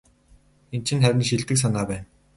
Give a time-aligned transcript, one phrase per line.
[0.75, 2.05] Энэ чинь харин шилдэг санаа байна.